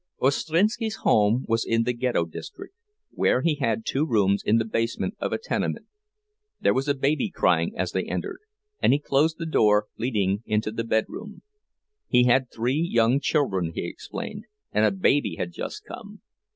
[0.19, 2.73] Ostrinski's home was in the Ghetto district,
[3.11, 5.85] where he had two rooms in the basement of a tenement.
[6.59, 8.39] There was a baby crying as they entered,
[8.81, 11.43] and he closed the door leading into the bedroom.
[12.07, 16.21] He had three young children, he explained, and a baby had just come.